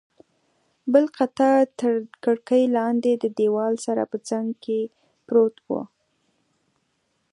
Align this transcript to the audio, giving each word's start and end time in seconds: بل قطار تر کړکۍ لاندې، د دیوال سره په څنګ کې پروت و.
بل 0.91 1.05
قطار 1.17 1.61
تر 1.79 1.93
کړکۍ 2.23 2.63
لاندې، 2.77 3.11
د 3.23 3.25
دیوال 3.39 3.73
سره 3.85 4.01
په 4.11 4.17
څنګ 4.29 4.47
کې 4.63 4.79
پروت 5.27 5.55
و. 5.67 5.69